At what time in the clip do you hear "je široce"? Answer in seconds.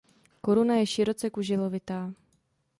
0.75-1.29